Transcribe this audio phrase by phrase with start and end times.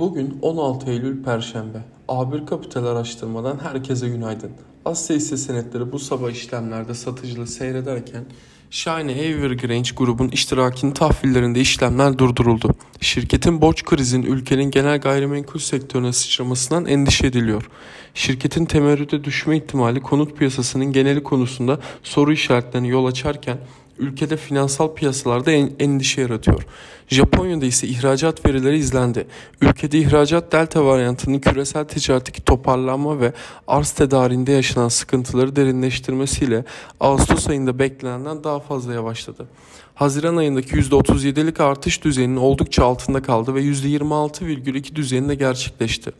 [0.00, 1.78] Bugün 16 Eylül Perşembe.
[2.08, 4.50] A1 Kapital Araştırma'dan herkese günaydın.
[4.84, 8.24] Asya hisse senetleri bu sabah işlemlerde satıcılı seyrederken
[8.70, 12.74] Shine Evergrande grubun iştirakinin tahvillerinde işlemler durduruldu.
[13.00, 17.70] Şirketin borç krizinin ülkenin genel gayrimenkul sektörüne sıçramasından endişe ediliyor.
[18.14, 23.58] Şirketin temerrüde düşme ihtimali konut piyasasının geneli konusunda soru işaretlerine yol açarken
[24.00, 26.66] ülkede finansal piyasalarda endişe yaratıyor.
[27.08, 29.26] Japonya'da ise ihracat verileri izlendi.
[29.60, 33.32] Ülkede ihracat delta varyantının küresel ticaretteki toparlanma ve
[33.66, 36.64] arz tedariğinde yaşanan sıkıntıları derinleştirmesiyle
[37.00, 39.46] Ağustos ayında beklenenden daha fazla yavaşladı.
[39.94, 46.12] Haziran ayındaki %37'lik artış düzeyinin oldukça altında kaldı ve %26,2 düzeyinde gerçekleşti.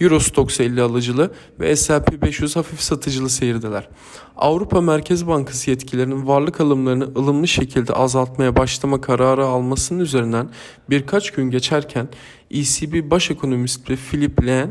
[0.00, 1.30] Eurostox 50 alıcılı
[1.60, 3.88] ve S&P 500 hafif satıcılı seyirdeler.
[4.36, 10.48] Avrupa Merkez Bankası yetkilerinin varlık alımlarını ılımlı şekilde azaltmaya başlama kararı almasının üzerinden
[10.90, 12.08] birkaç gün geçerken
[12.50, 14.70] ECB baş ekonomisti Philip Lane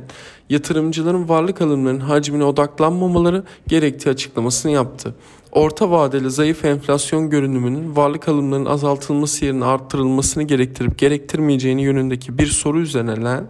[0.49, 5.15] yatırımcıların varlık alımlarının hacmine odaklanmamaları gerektiği açıklamasını yaptı.
[5.51, 12.79] Orta vadeli zayıf enflasyon görünümünün varlık alımlarının azaltılması yerine arttırılmasını gerektirip gerektirmeyeceğini yönündeki bir soru
[12.79, 13.47] üzerine Lane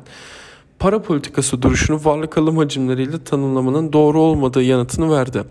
[0.84, 5.44] para politikası duruşunu varlık alım hacimleriyle tanımlamanın doğru olmadığı yanıtını verdi.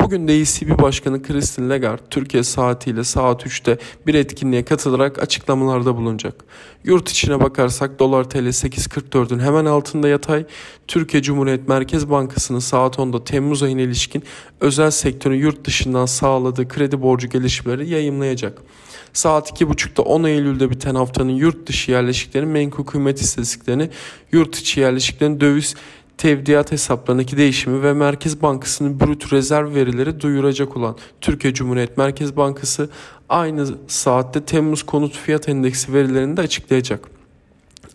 [0.00, 6.44] Bugün de ECB Başkanı Christine Lagarde Türkiye saatiyle saat 3'te bir etkinliğe katılarak açıklamalarda bulunacak.
[6.84, 10.44] Yurt içine bakarsak dolar TL 8.44'ün hemen altında yatay.
[10.88, 14.22] Türkiye Cumhuriyet Merkez Bankası'nın saat 10'da Temmuz ayına ilişkin
[14.60, 18.62] özel sektörün yurt dışından sağladığı kredi borcu gelişmeleri yayımlayacak.
[19.12, 23.90] Saat 2.30'da 10 Eylül'de biten haftanın yurt dışı yerleşiklerin menkul kıymet istatistiklerini,
[24.32, 25.74] yurt içi yerleşiklerin döviz
[26.18, 32.90] tevdiat hesaplarındaki değişimi ve Merkez Bankası'nın brüt rezerv verileri duyuracak olan Türkiye Cumhuriyet Merkez Bankası
[33.28, 37.08] aynı saatte Temmuz konut fiyat endeksi verilerini de açıklayacak.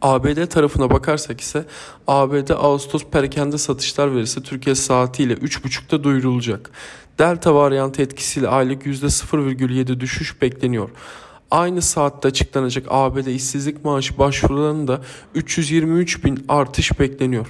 [0.02, 1.66] ABD tarafına bakarsak ise
[2.08, 6.72] ABD Ağustos perakende satışlar verisi Türkiye saatiyle 3.30'da duyurulacak.
[7.20, 10.90] Delta varyantı etkisiyle aylık %0,7 düşüş bekleniyor.
[11.54, 15.02] Aynı saatte açıklanacak ABD işsizlik maaşı başvurularında
[15.36, 17.48] 323 bin artış bekleniyor.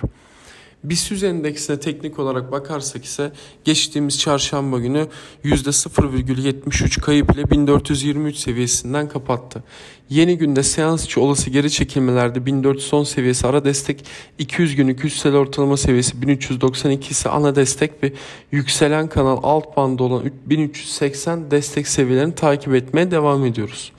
[0.84, 3.32] BIST endeksine teknik olarak bakarsak ise
[3.64, 5.08] geçtiğimiz çarşamba günü
[5.46, 9.64] %0,73 kayıp ile 1423 seviyesinden kapattı.
[10.10, 14.06] Yeni günde seans içi olası geri çekilmelerde 1410 seviyesi ara destek,
[14.38, 18.14] 200 günlük üstel ortalama seviyesi 1392 ise ana destek ve
[18.52, 23.92] yükselen kanal alt bandı olan 1380 destek seviyelerini takip etmeye devam ediyoruz.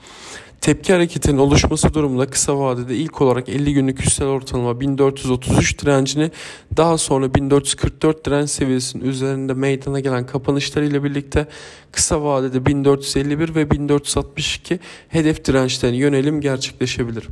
[0.65, 6.31] Tepki hareketinin oluşması durumunda kısa vadede ilk olarak 50 günlük üstel ortalama 1433 direncini
[6.77, 11.47] daha sonra 1444 direnç seviyesinin üzerinde meydana gelen kapanışlarıyla birlikte
[11.91, 17.27] kısa vadede 1451 ve 1462 hedef dirençlerine yönelim gerçekleşebilir.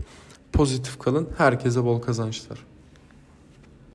[0.51, 2.72] Pozitif kalın, herkese bol kazançlar.